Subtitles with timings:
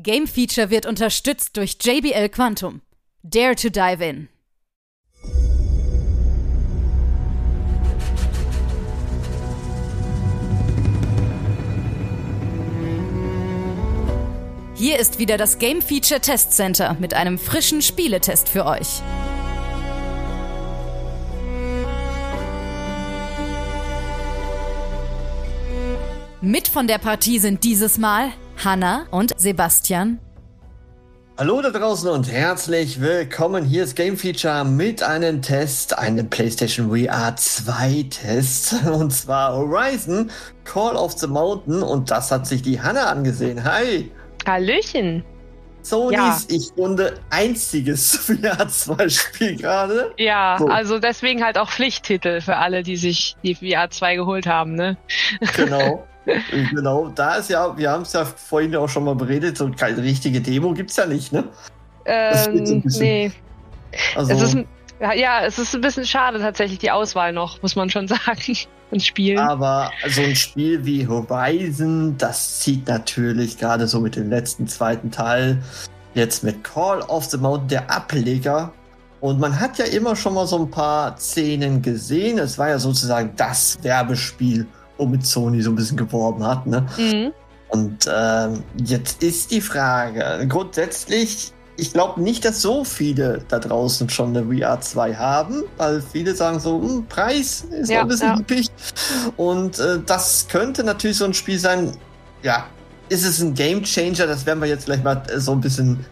[0.00, 2.82] Game Feature wird unterstützt durch JBL Quantum.
[3.24, 4.28] Dare to dive in.
[14.76, 19.02] Hier ist wieder das Game Feature Test Center mit einem frischen Spieletest für euch.
[26.40, 28.30] Mit von der Partie sind dieses Mal
[28.64, 30.18] Hanna und Sebastian.
[31.38, 33.64] Hallo da draußen und herzlich willkommen.
[33.64, 38.74] Hier ist Game Feature mit einem Test, einem PlayStation VR 2 Test.
[38.92, 40.32] Und zwar Horizon
[40.64, 41.84] Call of the Mountain.
[41.84, 43.62] Und das hat sich die Hanna angesehen.
[43.62, 44.10] Hi!
[44.44, 45.24] Hallöchen!
[45.82, 46.38] Sonys, ja.
[46.48, 50.12] ich runde einziges VR 2 Spiel gerade.
[50.18, 50.66] Ja, so.
[50.66, 54.96] also deswegen halt auch Pflichttitel für alle, die sich die VR 2 geholt haben, ne?
[55.54, 56.04] Genau.
[56.74, 60.02] genau, da ist ja, wir haben es ja vorhin auch schon mal beredet, so keine
[60.02, 61.44] richtige Demo gibt es ja nicht, ne?
[62.04, 63.32] Ähm, so nee.
[64.14, 64.56] Also, es ist,
[65.00, 68.56] ja, es ist ein bisschen schade tatsächlich, die Auswahl noch, muss man schon sagen,
[68.90, 69.38] ein Spiel.
[69.38, 75.10] Aber so ein Spiel wie Horizon, das zieht natürlich gerade so mit dem letzten, zweiten
[75.10, 75.62] Teil,
[76.14, 78.72] jetzt mit Call of the Mountain, der Ableger.
[79.20, 82.38] Und man hat ja immer schon mal so ein paar Szenen gesehen.
[82.38, 84.66] Es war ja sozusagen das Werbespiel
[84.98, 86.66] womit Sony so ein bisschen geworben hat.
[86.66, 86.86] Ne?
[86.98, 87.32] Mhm.
[87.68, 94.08] Und ähm, jetzt ist die Frage, grundsätzlich, ich glaube nicht, dass so viele da draußen
[94.10, 98.28] schon eine VR 2 haben, weil viele sagen so, hm, Preis ist ja, ein bisschen
[98.28, 98.38] ja.
[98.38, 98.68] üppig.
[99.36, 101.92] Und äh, das könnte natürlich so ein Spiel sein,
[102.42, 102.66] ja,
[103.08, 104.26] ist es ein Game Changer?
[104.26, 106.04] Das werden wir jetzt gleich mal äh, so ein bisschen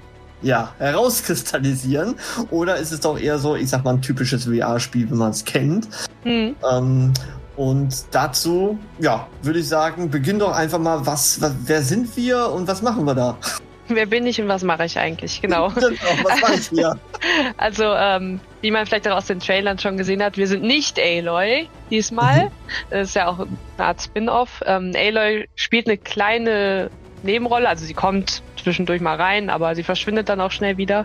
[0.43, 2.15] ja, herauskristallisieren.
[2.51, 5.45] Oder ist es doch eher so, ich sag mal, ein typisches VR-Spiel, wenn man es
[5.45, 5.89] kennt.
[6.25, 6.55] Mhm.
[6.71, 7.13] Ähm,
[7.57, 12.51] und dazu, ja, würde ich sagen, beginn doch einfach mal, was, was, wer sind wir
[12.51, 13.37] und was machen wir da?
[13.89, 15.41] Wer bin ich und was mache ich eigentlich?
[15.41, 15.69] Genau.
[15.75, 15.93] genau
[16.25, 16.99] was mache ich hier?
[17.57, 20.99] also, ähm, wie man vielleicht auch aus den Trailern schon gesehen hat, wir sind nicht
[20.99, 22.47] Aloy diesmal.
[22.47, 22.51] Mhm.
[22.91, 23.49] Das ist ja auch eine
[23.79, 24.61] Art Spin-off.
[24.67, 26.91] Ähm, Aloy spielt eine kleine
[27.23, 31.05] Nebenrolle, also sie kommt zwischendurch mal rein, aber sie verschwindet dann auch schnell wieder.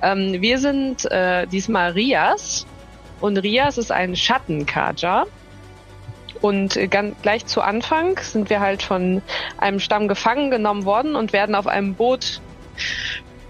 [0.00, 2.66] Ähm, wir sind äh, diesmal Rias
[3.20, 5.26] und Rias ist ein Schattenkaja.
[6.44, 9.22] Und ganz, gleich zu Anfang sind wir halt von
[9.56, 12.42] einem Stamm gefangen genommen worden und werden auf einem Boot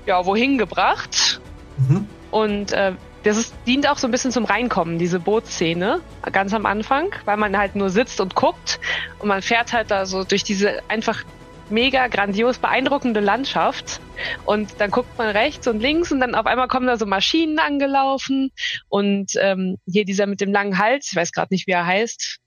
[0.07, 1.41] ja wohin gebracht.
[1.77, 2.07] Mhm.
[2.31, 2.93] Und äh,
[3.25, 7.37] das ist, dient auch so ein bisschen zum Reinkommen, diese Bootszene, ganz am Anfang, weil
[7.37, 8.79] man halt nur sitzt und guckt
[9.19, 11.25] und man fährt halt da so durch diese einfach
[11.71, 14.01] mega grandios beeindruckende Landschaft
[14.45, 17.59] und dann guckt man rechts und links und dann auf einmal kommen da so Maschinen
[17.59, 18.53] angelaufen
[18.89, 22.41] und ähm, hier dieser mit dem langen Hals, ich weiß gerade nicht, wie er heißt,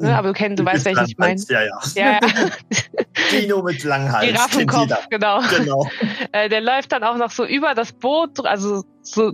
[0.00, 0.16] Ne?
[0.16, 1.40] Aber du kennst, du weißt, welchen ich meine.
[1.48, 1.80] Ja, ja.
[1.94, 2.20] ja, ja.
[3.32, 4.32] Dino mit langem Hals.
[4.32, 5.40] Giraffenkopf, genau.
[5.50, 5.88] genau.
[6.32, 9.32] Äh, der läuft dann auch noch so über das Boot, also so,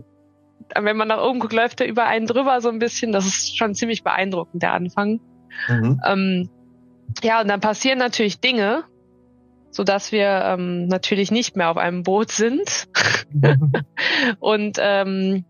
[0.75, 3.12] wenn man nach oben guckt, läuft er über einen drüber so ein bisschen.
[3.12, 5.21] Das ist schon ziemlich beeindruckend, der Anfang.
[5.69, 6.00] Mhm.
[6.06, 6.50] Ähm,
[7.22, 8.84] ja, und dann passieren natürlich Dinge,
[9.71, 12.88] so dass wir ähm, natürlich nicht mehr auf einem Boot sind.
[14.41, 15.44] und ähm,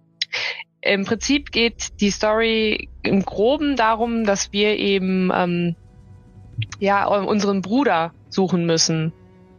[0.87, 5.77] im Prinzip geht die Story im Groben darum, dass wir eben ähm,
[6.79, 9.13] ja unseren Bruder suchen müssen.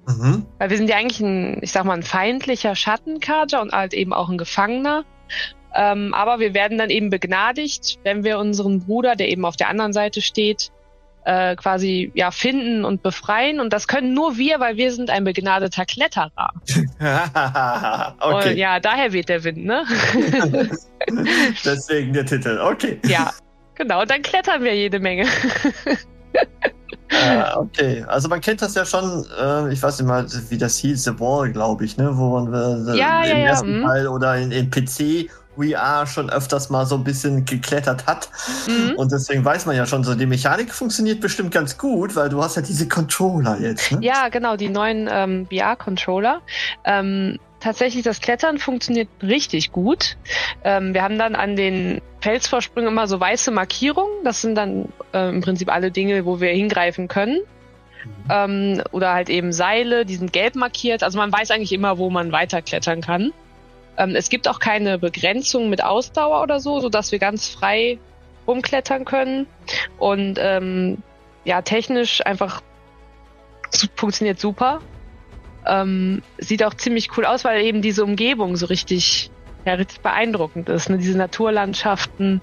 [0.08, 0.46] Mhm.
[0.58, 4.14] Weil wir sind ja eigentlich ein, ich sag mal, ein feindlicher Schattenkater und halt eben
[4.14, 5.04] auch ein Gefangener.
[5.76, 9.70] Ähm, aber wir werden dann eben begnadigt, wenn wir unseren Bruder, der eben auf der
[9.70, 10.72] anderen Seite steht,
[11.28, 13.60] äh, quasi ja finden und befreien.
[13.60, 16.54] Und das können nur wir, weil wir sind ein begnadeter Kletterer.
[18.20, 18.50] okay.
[18.50, 19.84] Und ja, daher weht der Wind, ne?
[21.66, 23.00] Deswegen der Titel, okay.
[23.06, 23.34] Ja,
[23.76, 24.02] genau.
[24.02, 25.26] Und dann klettern wir jede Menge.
[27.10, 30.78] Ah, okay, also man kennt das ja schon, äh, ich weiß nicht mal, wie das
[30.78, 32.12] hieß, The Wall, glaube ich, ne?
[32.14, 36.30] wo man äh, ja, im ja, ersten ja, Teil oder in, in PC VR schon
[36.30, 38.30] öfters mal so ein bisschen geklettert hat.
[38.68, 38.96] Mhm.
[38.96, 42.44] Und deswegen weiß man ja schon, so die Mechanik funktioniert bestimmt ganz gut, weil du
[42.44, 43.92] hast ja diese Controller jetzt.
[43.92, 44.00] Ne?
[44.02, 46.42] Ja, genau, die neuen ähm, VR-Controller.
[46.86, 50.18] Ähm, tatsächlich, das Klettern funktioniert richtig gut.
[50.64, 54.24] Ähm, wir haben dann an den Felsvorsprüngen immer so weiße Markierungen.
[54.24, 57.40] Das sind dann äh, im Prinzip alle Dinge, wo wir hingreifen können.
[58.06, 58.12] Mhm.
[58.30, 61.04] Ähm, oder halt eben Seile, die sind gelb markiert.
[61.04, 63.34] Also man weiß eigentlich immer, wo man weiterklettern kann.
[63.98, 68.00] Ähm, es gibt auch keine Begrenzung mit Ausdauer oder so, sodass wir ganz frei
[68.48, 69.48] rumklettern können.
[69.98, 71.04] Und ähm,
[71.44, 72.62] ja, technisch einfach
[73.96, 74.82] funktioniert super.
[75.66, 79.32] Ähm, sieht auch ziemlich cool aus, weil eben diese Umgebung so richtig,
[79.66, 80.90] ja, richtig beeindruckend ist.
[80.90, 80.98] Ne?
[80.98, 82.42] Diese Naturlandschaften.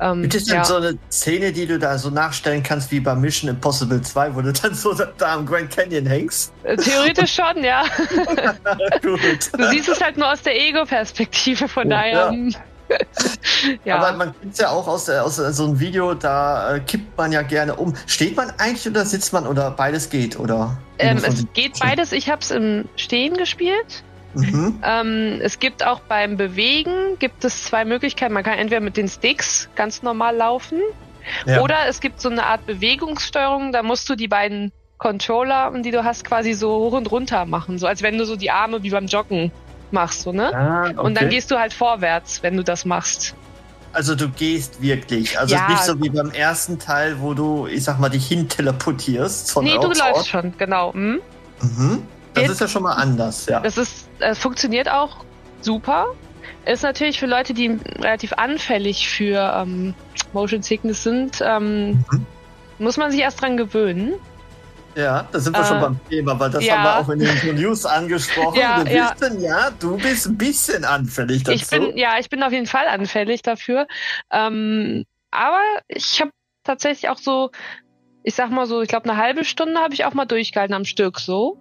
[0.00, 0.64] Ähm, Gibt es denn ja.
[0.64, 4.40] so eine Szene, die du da so nachstellen kannst wie bei Mission Impossible 2, wo
[4.42, 6.52] du dann so da am Grand Canyon hängst?
[6.64, 7.84] Äh, Theoretisch schon, ja.
[9.02, 9.16] Du
[9.70, 11.96] siehst es halt nur aus der Ego-Perspektive, von Ja.
[11.96, 12.28] daher.
[12.30, 12.54] hm.
[13.84, 13.96] ja.
[13.98, 17.32] Aber man kennt ja auch aus, der- aus so einem Video, da äh, kippt man
[17.32, 17.94] ja gerne um.
[18.06, 20.38] Steht man eigentlich oder sitzt man oder beides geht?
[20.38, 20.76] Oder?
[20.98, 22.12] ähm, es geht beides.
[22.12, 24.02] Ich habe es im Stehen gespielt.
[24.34, 24.78] Mhm.
[24.84, 28.32] Ähm, es gibt auch beim Bewegen gibt es zwei Möglichkeiten.
[28.34, 30.80] Man kann entweder mit den Sticks ganz normal laufen
[31.46, 31.60] Ja.
[31.60, 33.72] oder es gibt so eine Art Bewegungssteuerung.
[33.72, 37.78] Da musst du die beiden Controller, die du hast, quasi so hoch und runter machen,
[37.78, 39.50] so als wenn du so die Arme wie beim Joggen
[39.90, 40.54] machst, so ne?
[40.54, 41.28] Ah, Und dann okay.
[41.28, 43.34] gehst du halt vorwärts, wenn du das machst.
[43.92, 45.38] Also du gehst wirklich.
[45.38, 45.68] Also Ja.
[45.68, 49.64] nicht so wie beim ersten Teil, wo du, ich sag mal, dich hin teleportierst von
[49.64, 50.14] nee, du Ort Ort.
[50.14, 50.92] läufst schon, genau.
[50.92, 51.20] Hm?
[51.62, 52.02] Mhm.
[52.34, 53.60] Das ist ja schon mal anders, ja.
[53.60, 55.24] Das ist, es funktioniert auch
[55.60, 56.06] super.
[56.66, 59.94] Ist natürlich für Leute, die relativ anfällig für ähm,
[60.32, 62.26] Motion Sickness sind, ähm, Mhm.
[62.78, 64.14] muss man sich erst dran gewöhnen.
[64.96, 66.76] Ja, da sind wir Äh, schon beim Thema, weil das ja.
[66.76, 68.58] haben wir auch in den News angesprochen.
[68.60, 69.14] Ja, wir ja.
[69.18, 71.56] wissen ja, du bist ein bisschen anfällig dazu.
[71.56, 73.86] Ich bin, ja, ich bin auf jeden Fall anfällig dafür.
[74.30, 76.30] Ähm, aber ich habe
[76.64, 77.50] tatsächlich auch so,
[78.22, 80.84] ich sag mal so, ich glaube eine halbe Stunde habe ich auch mal durchgehalten am
[80.84, 81.58] Stück so.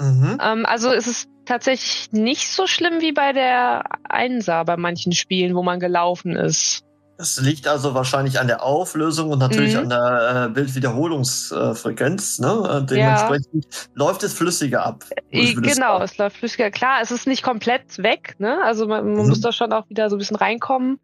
[0.00, 0.38] Mhm.
[0.42, 5.54] Ähm, also es ist tatsächlich nicht so schlimm wie bei der Einser bei manchen Spielen,
[5.54, 6.82] wo man gelaufen ist.
[7.18, 9.80] Das liegt also wahrscheinlich an der Auflösung und natürlich Mhm.
[9.80, 12.38] an der äh, Bildwiederholungsfrequenz.
[12.38, 12.80] Ne?
[12.82, 15.04] Äh, Dementsprechend läuft es flüssiger ab.
[15.30, 16.04] Würde Genau, sagen.
[16.04, 16.70] es läuft flüssiger.
[16.70, 18.58] Klar, es ist nicht komplett weg, ne?
[18.64, 19.28] Also man, man Mhm.
[19.28, 20.98] muss da schon auch wieder so ein bisschen reinkommen.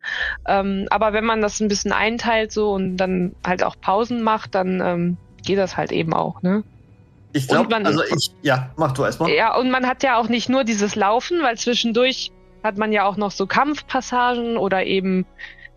[0.46, 4.54] Ähm, aber wenn man das ein bisschen einteilt so und dann halt auch Pausen macht,
[4.54, 6.62] dann ähm, geht das halt eben auch, ne?
[7.36, 9.30] Ich glaube, man- also ich, ja, mach du erstmal.
[9.30, 12.32] Ja, und man hat ja auch nicht nur dieses Laufen, weil zwischendurch
[12.64, 15.26] hat man ja auch noch so Kampfpassagen oder eben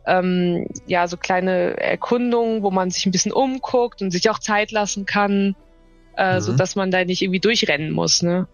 [0.07, 4.71] ähm, ja so kleine Erkundungen, wo man sich ein bisschen umguckt und sich auch Zeit
[4.71, 5.55] lassen kann,
[6.17, 6.41] äh, Mhm.
[6.41, 8.47] so dass man da nicht irgendwie durchrennen muss, ne?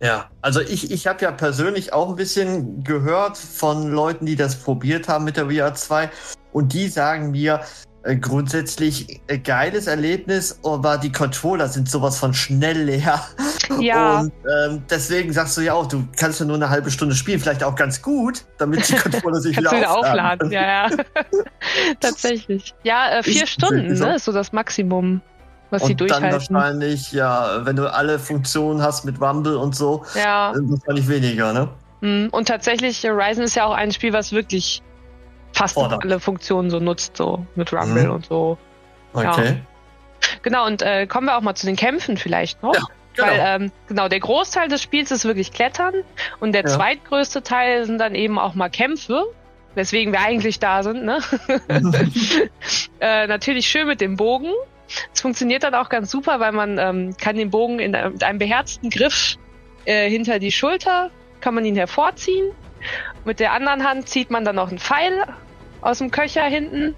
[0.00, 4.56] Ja, also ich, ich habe ja persönlich auch ein bisschen gehört von Leuten, die das
[4.56, 6.10] probiert haben mit der VR 2
[6.52, 7.60] und die sagen mir
[8.20, 13.20] grundsätzlich äh, geiles Erlebnis, aber die Controller sind sowas von schnell leer.
[13.80, 14.20] Ja.
[14.20, 14.32] Und
[14.66, 17.64] ähm, deswegen sagst du ja auch, du kannst ja nur eine halbe Stunde spielen, vielleicht
[17.64, 20.42] auch ganz gut, damit die Controller sich Kannst du wieder wieder aufladen.
[20.42, 20.90] aufladen, ja, ja.
[22.00, 22.74] Tatsächlich.
[22.82, 25.20] Ja, äh, vier Ich- Stunden, ne, ist so das Maximum,
[25.70, 26.54] was sie Und dann durchhalten.
[26.54, 31.52] wahrscheinlich, ja, wenn du alle Funktionen hast mit Rumble und so, Ja, äh, wahrscheinlich weniger,
[31.52, 31.68] ne?
[32.00, 34.82] mm, und tatsächlich, Horizon ist ja auch ein Spiel, was wirklich
[35.52, 36.02] fast Fordert.
[36.04, 38.10] alle Funktionen so nutzt, so mit Rumble Mhm.
[38.10, 38.58] und so.
[39.12, 39.62] Okay.
[40.42, 42.74] Genau, und äh, kommen wir auch mal zu den Kämpfen vielleicht noch.
[42.74, 42.82] Ja,
[43.14, 43.28] Genau.
[43.28, 45.92] Weil, ähm, genau, der Großteil des Spiels ist wirklich Klettern
[46.40, 46.68] und der Ja.
[46.68, 49.24] zweitgrößte Teil sind dann eben auch mal Kämpfe,
[49.74, 51.18] weswegen wir eigentlich da sind, ne?
[53.00, 54.50] äh, natürlich schön mit dem Bogen.
[55.12, 58.38] Es funktioniert dann auch ganz super, weil man ähm, kann den Bogen in, mit einem
[58.38, 59.36] beherzten Griff
[59.84, 61.10] äh, hinter die Schulter,
[61.40, 62.50] kann man ihn hervorziehen.
[63.24, 65.24] Mit der anderen Hand zieht man dann noch einen Pfeil
[65.80, 66.94] aus dem Köcher hinten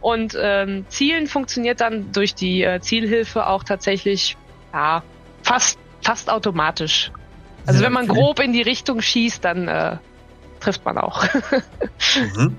[0.00, 4.36] und ähm, Zielen funktioniert dann durch die äh, Zielhilfe auch tatsächlich
[4.72, 5.02] ja
[5.42, 7.10] fast fast automatisch.
[7.66, 8.20] Also Ja, wenn man okay.
[8.20, 9.96] grob in die Richtung schießt, dann äh,
[10.60, 11.24] trifft man auch.
[12.36, 12.58] Mhm.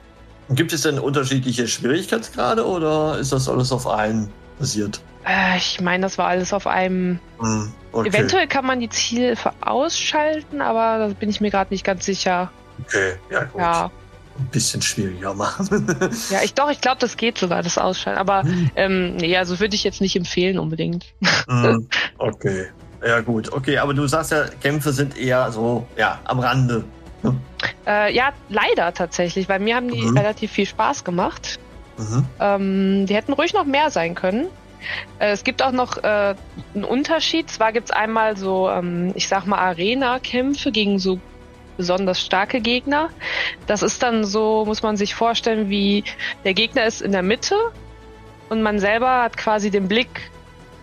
[0.50, 5.02] Gibt es denn unterschiedliche Schwierigkeitsgrade oder ist das alles auf einen basiert?
[5.28, 7.20] äh, ich meine, das war alles auf einem.
[7.40, 8.10] Hm, okay.
[8.10, 12.52] Eventuell kann man die Zielhilfe ausschalten, aber da bin ich mir gerade nicht ganz sicher.
[12.82, 13.62] Okay, ja gut.
[13.62, 13.92] Ja,
[14.38, 15.68] Ein bisschen schwieriger machen.
[16.30, 18.20] ja, ich doch, ich glaube, das geht sogar, das Ausschalten.
[18.20, 21.06] Aber Hm, ähm, nee, also würde ich jetzt nicht empfehlen unbedingt.
[21.48, 22.68] hm, okay.
[23.06, 26.84] Ja gut, okay, aber du sagst ja, Kämpfe sind eher so, ja, am Rande.
[27.86, 30.18] Äh, ja, leider tatsächlich, weil mir haben die Mhm.
[30.18, 31.60] relativ viel Spaß gemacht.
[31.98, 32.26] Mhm.
[32.40, 34.48] Ähm, die hätten ruhig noch mehr sein können.
[35.20, 36.36] Äh, es gibt auch noch äh,
[36.76, 37.50] einen Unterschied.
[37.50, 41.20] Zwar gibt es einmal so, ähm, ich sag mal, Arena-Kämpfe gegen so
[41.78, 43.10] besonders starke Gegner.
[43.68, 46.04] Das ist dann so, muss man sich vorstellen, wie
[46.44, 47.56] der Gegner ist in der Mitte
[48.50, 50.32] und man selber hat quasi den Blick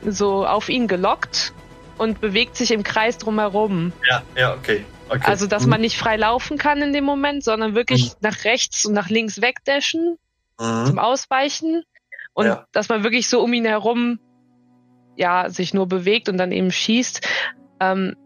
[0.06, 1.52] so auf ihn gelockt
[1.98, 3.92] und bewegt sich im Kreis drumherum.
[4.08, 4.84] Ja, ja, okay.
[5.08, 5.22] okay.
[5.24, 5.70] Also, dass Mhm.
[5.70, 9.40] man nicht frei laufen kann in dem Moment, sondern wirklich nach rechts und nach links
[9.40, 10.16] wegdashen
[10.60, 10.86] Mhm.
[10.86, 11.82] zum Ausweichen
[12.34, 12.66] und Ja.
[12.72, 14.18] dass man wirklich so um ihn herum
[15.16, 17.20] ja sich nur bewegt und dann eben schießt.
[17.80, 18.16] Ähm,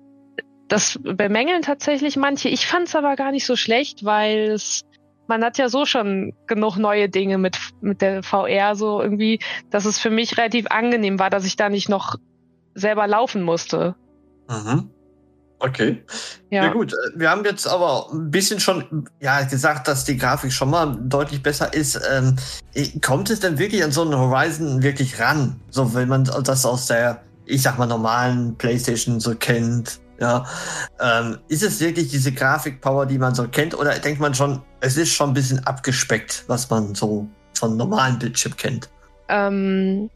[0.69, 2.49] das bemängeln tatsächlich manche.
[2.49, 4.85] Ich fand es aber gar nicht so schlecht, weil es
[5.27, 9.85] man hat ja so schon genug neue Dinge mit mit der VR so irgendwie, dass
[9.85, 12.17] es für mich relativ angenehm war, dass ich da nicht noch
[12.75, 13.95] selber laufen musste.
[14.49, 14.91] Mhm.
[15.61, 16.05] Okay.
[16.51, 16.65] Ja.
[16.65, 16.73] ja.
[16.73, 20.71] gut, äh, wir haben jetzt aber ein bisschen schon ja, gesagt, dass die Grafik schon
[20.71, 22.01] mal deutlich besser ist.
[22.11, 22.37] Ähm,
[23.03, 25.61] kommt es denn wirklich an so einen Horizon wirklich ran?
[25.71, 30.01] So, wenn man das aus der, ich sag mal, normalen PlayStation so kennt.
[30.21, 30.45] Ja,
[31.01, 34.97] ähm, ist es wirklich diese Grafikpower, die man so kennt, oder denkt man schon, es
[34.97, 38.89] ist schon ein bisschen abgespeckt, was man so von normalen Bildschirm kennt?
[39.29, 40.11] Ähm,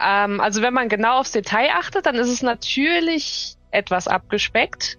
[0.00, 4.98] ähm, also wenn man genau aufs Detail achtet, dann ist es natürlich etwas abgespeckt.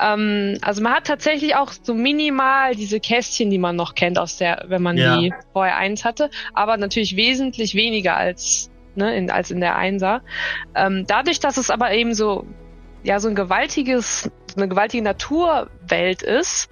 [0.00, 4.36] Ähm, also man hat tatsächlich auch so minimal diese Kästchen, die man noch kennt aus
[4.36, 5.18] der, wenn man ja.
[5.18, 10.22] die vorher eins hatte, aber natürlich wesentlich weniger als ne, in, als in der Einser.
[10.74, 12.46] Ähm, dadurch, dass es aber eben so
[13.02, 16.68] ja so ein gewaltiges, so eine gewaltige Naturwelt ist,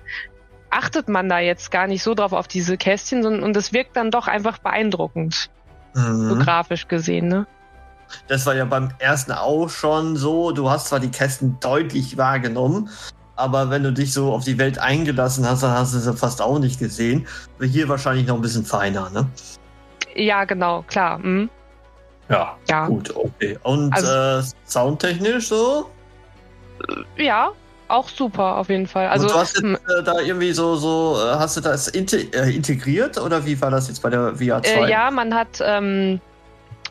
[0.70, 3.96] achtet man da jetzt gar nicht so drauf auf diese Kästchen, sondern und es wirkt
[3.96, 5.50] dann doch einfach beeindruckend,
[5.94, 6.28] mhm.
[6.28, 7.46] so grafisch gesehen, ne?
[8.26, 10.52] Das war ja beim ersten auch schon so.
[10.52, 12.88] Du hast zwar die Kästen deutlich wahrgenommen,
[13.36, 16.40] aber wenn du dich so auf die Welt eingelassen hast, dann hast du sie fast
[16.40, 17.26] auch nicht gesehen.
[17.60, 19.26] Hier wahrscheinlich noch ein bisschen feiner, ne?
[20.14, 21.18] Ja, genau, klar.
[21.18, 21.50] Mhm.
[22.30, 23.58] Ja, ja, gut, okay.
[23.62, 25.90] Und also, äh, soundtechnisch so?
[27.16, 27.50] Ja,
[27.88, 29.08] auch super auf jeden Fall.
[29.08, 32.00] Also und du hast jetzt, äh, da irgendwie so so äh, hast du das äh,
[32.50, 34.62] integriert oder wie war das jetzt bei der VR 2?
[34.62, 36.20] Äh, ja, man hat ähm,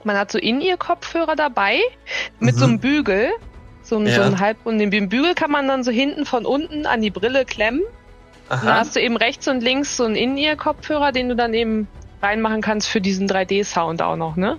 [0.03, 1.79] man hat so in ihr Kopfhörer dabei
[2.39, 2.59] mit mhm.
[2.59, 3.29] so einem Bügel,
[3.83, 4.15] so, ja.
[4.15, 4.89] so einen halbrunden.
[4.91, 7.83] Den Bügel kann man dann so hinten von unten an die Brille klemmen.
[8.49, 8.65] Aha.
[8.65, 11.53] Dann hast du eben rechts und links so einen in ihr Kopfhörer, den du dann
[11.53, 11.87] eben
[12.21, 14.57] reinmachen kannst für diesen 3D-Sound auch noch, ne?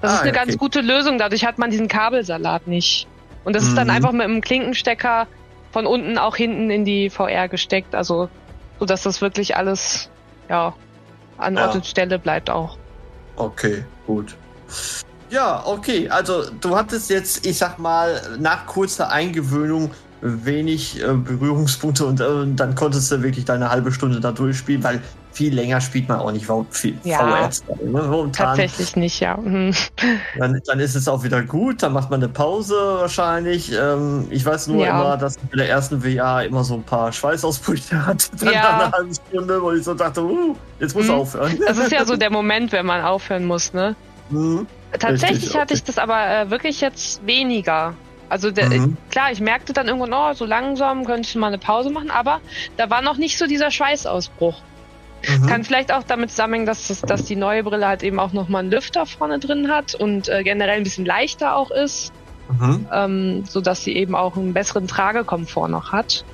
[0.00, 0.38] Das ah, ist eine okay.
[0.38, 1.18] ganz gute Lösung.
[1.18, 3.06] Dadurch hat man diesen Kabelsalat nicht.
[3.46, 3.68] Und das mhm.
[3.70, 3.94] ist dann mhm.
[3.94, 5.28] einfach mit einem Klinkenstecker
[5.70, 7.94] von unten auch hinten in die VR gesteckt.
[7.94, 8.28] Also,
[8.80, 10.10] so dass das wirklich alles,
[10.50, 10.74] ja,
[11.38, 12.76] an Ort und Stelle bleibt auch.
[13.36, 14.34] Okay, gut.
[15.30, 16.08] Ja, okay.
[16.08, 22.24] Also du hattest jetzt, ich sag mal, nach kurzer Eingewöhnung wenig äh, Berührungspunkte und äh,
[22.56, 25.02] dann konntest du wirklich deine halbe Stunde da durchspielen, weil
[25.36, 27.50] viel länger spielt man auch nicht viel ja, VR.
[27.84, 28.30] Ne?
[28.32, 29.36] Tatsächlich nicht, ja.
[29.36, 29.74] Mhm.
[30.38, 33.72] Dann, dann, ist es auch wieder gut, dann macht man eine Pause wahrscheinlich.
[33.72, 34.98] Ähm, ich weiß nur ja.
[34.98, 38.62] immer, dass ich bei der ersten VR immer so ein paar Schweißausbrüche hatte, dann ja.
[38.62, 41.14] nach einer halben Stunde, wo ich so dachte, uh, jetzt muss mhm.
[41.14, 41.58] aufhören.
[41.66, 43.94] Das ist ja so der Moment, wenn man aufhören muss, ne?
[44.30, 44.66] Mhm.
[44.92, 47.94] Tatsächlich Richtig, hatte ich das aber äh, wirklich jetzt weniger.
[48.28, 48.96] Also der, mhm.
[49.10, 52.40] klar, ich merkte dann irgendwann, oh, so langsam könnte ich mal eine Pause machen, aber
[52.76, 54.56] da war noch nicht so dieser Schweißausbruch.
[55.28, 55.46] Mhm.
[55.46, 58.60] Kann vielleicht auch damit zusammenhängen, dass, das, dass die neue Brille halt eben auch nochmal
[58.60, 62.12] einen Lüfter vorne drin hat und äh, generell ein bisschen leichter auch ist,
[62.48, 62.86] mhm.
[62.92, 66.24] ähm, so dass sie eben auch einen besseren Tragekomfort noch hat.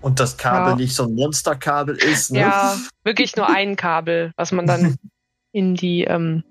[0.00, 0.76] Und das Kabel ja.
[0.76, 2.40] nicht so ein Monsterkabel ist, ne?
[2.40, 4.96] Ja, wirklich nur ein Kabel, was man dann
[5.52, 6.44] in die ähm,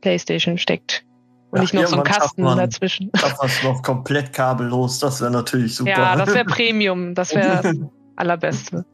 [0.00, 1.04] Playstation steckt.
[1.50, 3.10] Und ja, nicht noch so ein Kasten man, dazwischen.
[3.14, 5.90] Schafft man es noch komplett kabellos, das wäre natürlich super.
[5.90, 7.88] Ja, das wäre Premium, das wäre
[8.18, 8.84] allerbeste.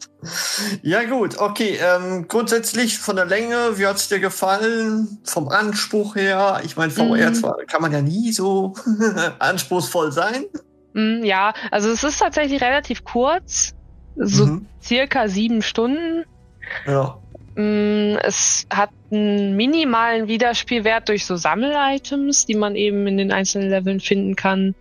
[0.82, 1.78] Ja gut, okay.
[1.82, 5.18] Ähm, grundsätzlich von der Länge, wie hat es dir gefallen?
[5.24, 6.60] Vom Anspruch her?
[6.64, 7.34] Ich meine, VR mhm.
[7.34, 8.74] zwar kann man ja nie so
[9.38, 10.44] anspruchsvoll sein.
[10.92, 13.74] Mhm, ja, also es ist tatsächlich relativ kurz,
[14.16, 14.66] so mhm.
[14.82, 16.24] circa sieben Stunden.
[16.86, 17.18] Ja.
[17.56, 23.70] Mm, es hat einen minimalen Wiederspielwert durch so Sammel-Items, die man eben in den einzelnen
[23.70, 24.74] Leveln finden kann.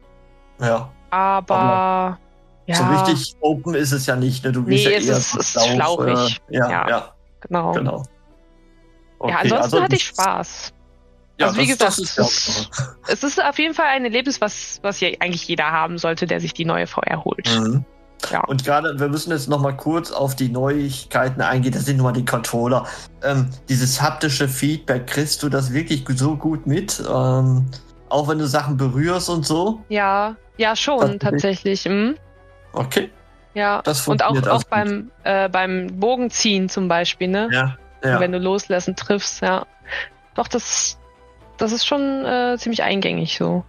[0.60, 0.92] Ja.
[1.12, 2.20] Aber, Aber
[2.66, 2.76] ja.
[2.76, 4.44] so richtig open ist es ja nicht.
[4.44, 4.52] Ne?
[4.52, 6.42] Du nee, ja es ist, ist Lauf, schlauchig.
[6.50, 7.72] Äh, ja, ja, ja, genau.
[7.72, 8.04] genau.
[9.20, 10.74] Okay, ja, ansonsten also hatte ich Spaß.
[11.40, 12.70] Ja, also wie das, gesagt, ist
[13.08, 16.40] es ist auf jeden Fall ein Erlebnis, was, was ja eigentlich jeder haben sollte, der
[16.40, 17.50] sich die neue VR holt.
[17.60, 17.86] Mhm.
[18.32, 18.42] Ja.
[18.46, 21.74] Und gerade, wir müssen jetzt noch mal kurz auf die Neuigkeiten eingehen.
[21.74, 22.86] Das sind nur mal die Controller.
[23.22, 27.02] Ähm, dieses haptische Feedback, kriegst du das wirklich so gut mit?
[27.02, 27.66] Ähm,
[28.10, 29.82] auch wenn du Sachen berührst und so?
[29.90, 31.86] Ja, ja, schon, tatsächlich.
[31.86, 32.16] Mhm.
[32.74, 33.10] Okay.
[33.54, 37.50] Ja, das und auch, auch beim, äh, beim Bogenziehen zum Beispiel, ne?
[37.52, 37.78] Ja.
[38.04, 38.20] ja.
[38.20, 39.66] Wenn du loslassen triffst, ja.
[40.36, 40.98] Doch, das,
[41.58, 43.64] das ist schon äh, ziemlich eingängig so.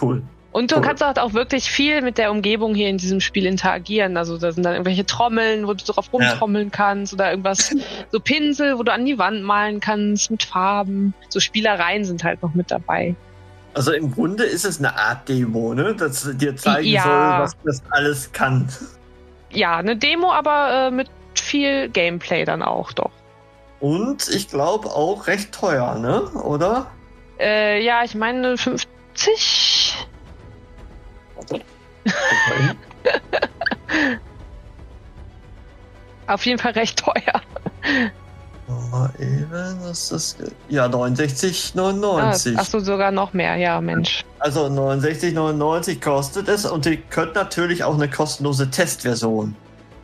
[0.00, 0.22] Cool.
[0.50, 0.82] Und du cool.
[0.82, 4.16] kannst halt auch wirklich viel mit der Umgebung hier in diesem Spiel interagieren.
[4.16, 6.74] Also da sind dann irgendwelche Trommeln, wo du drauf rumtrommeln ja.
[6.74, 7.76] kannst oder irgendwas,
[8.10, 11.12] so Pinsel, wo du an die Wand malen kannst mit Farben.
[11.28, 13.14] So Spielereien sind halt noch mit dabei.
[13.74, 15.94] Also im Grunde ist es eine Art Demo, ne?
[15.94, 17.02] Das dir zeigen ja.
[17.02, 18.68] soll, was das alles kann.
[19.50, 23.10] Ja, eine Demo, aber äh, mit viel Gameplay dann auch doch.
[23.80, 26.22] Und ich glaube auch recht teuer, ne?
[26.42, 26.90] Oder?
[27.38, 28.88] Äh, ja, ich meine 50
[36.26, 37.40] Auf jeden Fall recht teuer.
[39.18, 40.36] Eben, ist das?
[40.68, 42.56] Ja, 69,99.
[42.56, 44.24] Ah, Achso, sogar noch mehr, ja, Mensch.
[44.38, 49.56] Also Also 69,99 kostet es und ihr könnt natürlich auch eine kostenlose Testversion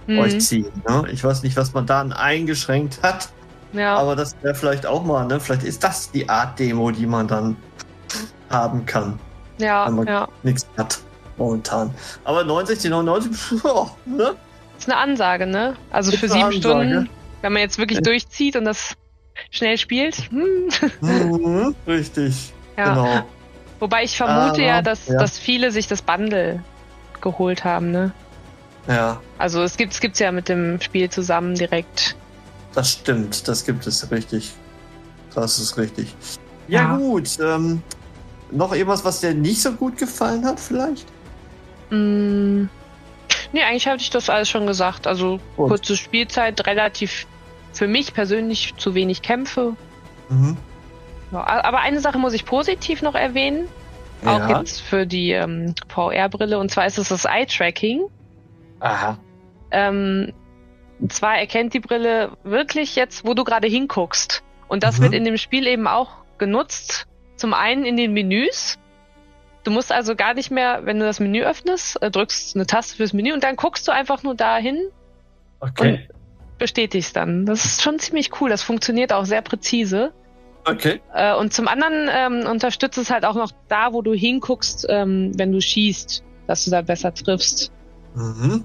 [0.06, 0.18] Hm.
[0.18, 0.66] euch ziehen.
[0.88, 1.04] Ne?
[1.12, 3.28] Ich weiß nicht, was man da eingeschränkt hat,
[3.73, 3.97] Ja.
[3.97, 5.40] aber das wäre vielleicht auch mal, ne?
[5.40, 7.56] Vielleicht ist das die Art Demo, die man dann
[8.50, 9.18] haben kann.
[9.59, 10.28] ja, wenn man- ja.
[10.42, 10.99] Nichts hat
[11.37, 11.94] momentan.
[12.25, 14.35] Aber 69,99, ja, ne?
[14.78, 15.75] Ist eine Ansage, ne?
[15.90, 16.61] Also Ist für sieben Ansage.
[16.61, 17.09] Stunden,
[17.42, 18.02] wenn man jetzt wirklich Ja.
[18.02, 18.94] durchzieht und das
[19.50, 20.16] schnell spielt.
[20.30, 20.68] Hm.
[21.00, 22.52] Mhm, richtig.
[22.76, 22.94] Ja.
[22.94, 23.22] Genau.
[23.80, 25.18] Wobei ich vermute Aber, ja, dass, ja.
[25.18, 26.62] dass viele sich das Bundle
[27.20, 28.12] geholt haben, ne?
[28.86, 32.16] Ja, Also es gibt es gibt's ja mit dem Spiel zusammen direkt.
[32.74, 33.46] das stimmt.
[33.48, 34.52] Das gibt es richtig.
[35.34, 36.14] Das ist richtig.
[36.68, 36.96] Ja, Ja.
[36.96, 37.28] gut.
[37.40, 37.82] Ähm,
[38.50, 41.06] noch irgendwas, was dir nicht so gut gefallen hat, vielleicht?
[41.90, 42.64] Mm.
[43.52, 45.06] Nee, eigentlich hatte ich das alles schon gesagt.
[45.06, 45.68] Also Gut.
[45.68, 47.26] kurze Spielzeit, relativ
[47.74, 49.74] für mich persönlich zu wenig Kämpfe.
[50.28, 50.56] Mhm.
[51.32, 53.68] Ja, aber eine Sache muss ich positiv noch erwähnen.
[54.24, 54.58] Auch Ja.
[54.60, 56.58] jetzt für die ähm, VR-Brille.
[56.58, 58.02] Und zwar ist es das Eye-Tracking.
[58.80, 59.18] Aha.
[59.70, 60.32] Ähm,
[61.08, 64.42] zwar erkennt die Brille wirklich jetzt, wo du gerade hinguckst.
[64.68, 65.02] Und das Mhm.
[65.02, 67.06] wird in dem Spiel eben auch genutzt.
[67.36, 68.78] Zum einen in den Menüs.
[69.64, 72.96] Du musst also gar nicht mehr, wenn du das Menü öffnest, äh, drückst eine Taste
[72.96, 74.78] fürs Menü und dann guckst du einfach nur dahin,
[75.60, 76.06] Okay.
[76.58, 77.46] Bestätigst dann.
[77.46, 78.50] Das ist schon ziemlich cool.
[78.50, 80.12] Das funktioniert auch sehr präzise.
[80.66, 81.00] Okay.
[81.14, 85.32] Äh, und zum anderen ähm, unterstützt es halt auch noch da, wo du hinguckst, ähm,
[85.37, 87.70] wenn du schießt, dass du da besser triffst.
[88.14, 88.64] Mhm.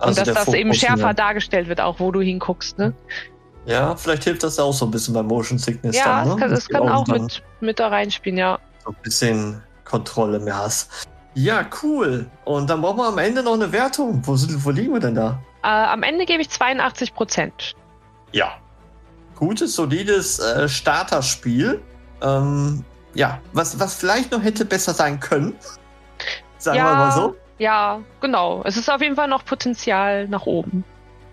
[0.00, 2.78] und dass das eben schärfer dargestellt wird, auch wo du hinguckst.
[2.78, 2.92] Ne?
[3.64, 6.46] Ja, vielleicht hilft das auch so ein bisschen bei Motion Sickness Ja, dann, ne?
[6.46, 8.58] es kann, du kann auch dann mit, mit da reinspielen, ja.
[8.84, 11.06] So ein bisschen Kontrolle mehr hast.
[11.34, 12.26] Ja, cool.
[12.44, 14.20] Und dann brauchen wir am Ende noch eine Wertung.
[14.24, 15.40] Wo, sind, wo liegen wir denn da?
[15.62, 17.74] Äh, am Ende gebe ich 82 Prozent.
[18.32, 18.52] Ja.
[19.36, 21.80] Gutes, solides äh, Starterspiel.
[22.22, 22.84] Ähm,
[23.14, 25.54] ja, was, was vielleicht noch hätte besser sein können.
[26.58, 26.84] Sagen Ja.
[26.84, 27.34] wir mal so.
[27.58, 28.62] Ja, genau.
[28.64, 30.84] Es ist auf jeden Fall noch Potenzial nach oben.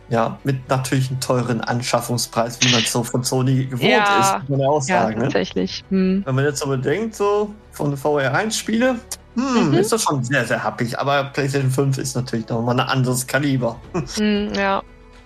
[0.10, 4.20] Ja, mit natürlich einem teuren Anschaffungspreis, wie man es so von Sony gewohnt Ja.
[4.20, 5.15] ist, muss man ja auch Ja, sagen.
[5.17, 5.24] ne?
[5.24, 5.84] tatsächlich.
[5.89, 6.22] Hm.
[6.25, 9.00] Wenn man jetzt so bedenkt, so von VR1-Spiele,
[9.36, 9.74] hm, Mhm.
[9.75, 10.98] ist das schon sehr, sehr happig.
[10.98, 13.80] Aber PlayStation 5 ist natürlich nochmal ein anderes Kaliber.
[14.15, 14.82] Hm, ja.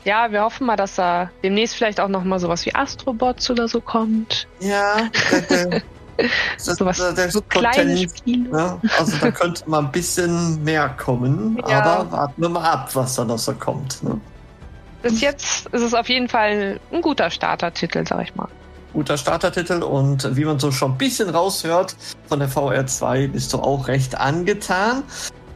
[0.05, 3.67] Ja, wir hoffen mal, dass da demnächst vielleicht auch noch mal sowas wie Astrobots oder
[3.67, 4.47] so kommt.
[4.61, 4.95] Ja,
[5.49, 5.81] der,
[6.57, 8.49] das, Sowas, der, der so kleine Spiele.
[8.57, 11.81] ja, also da könnte mal ein bisschen mehr kommen, Ja.
[11.81, 14.01] aber warten wir mal ab, was da noch so kommt.
[14.03, 14.19] Ne?
[15.01, 18.47] Bis jetzt ist es auf jeden Fall ein guter Startertitel, sag ich mal.
[18.93, 21.95] Guter Startertitel und wie man so schon ein bisschen raushört,
[22.27, 25.03] von der VR2 bist du auch recht angetan.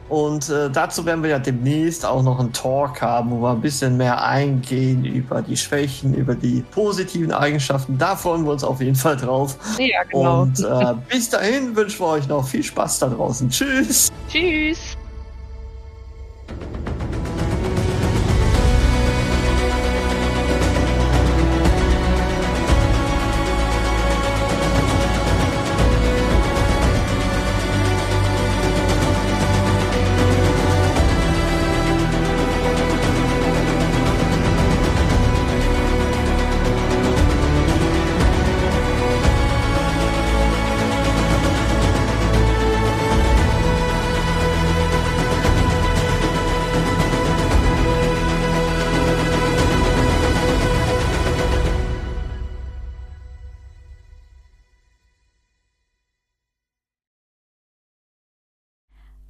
[0.08, 3.62] Und äh, dazu werden wir ja demnächst auch noch einen Talk haben, wo wir ein
[3.62, 7.96] bisschen mehr eingehen über die Schwächen, über die positiven Eigenschaften.
[7.96, 9.56] Da freuen wir uns auf jeden Fall drauf.
[9.78, 10.42] Ja, genau.
[10.42, 13.48] Und äh, bis dahin wünschen wir euch noch viel Spaß da draußen.
[13.48, 14.12] Tschüss!
[14.28, 14.96] Tschüss.